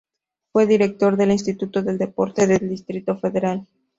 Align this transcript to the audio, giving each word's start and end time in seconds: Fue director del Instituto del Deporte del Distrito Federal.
Fue 0.51 0.65
director 0.65 1.15
del 1.15 1.29
Instituto 1.29 1.83
del 1.83 1.99
Deporte 1.99 2.47
del 2.47 2.67
Distrito 2.67 3.19
Federal. 3.19 3.67